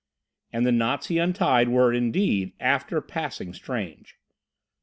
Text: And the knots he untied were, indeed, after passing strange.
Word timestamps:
And 0.51 0.65
the 0.65 0.71
knots 0.71 1.09
he 1.09 1.19
untied 1.19 1.69
were, 1.69 1.93
indeed, 1.93 2.53
after 2.59 3.01
passing 3.01 3.53
strange. 3.53 4.15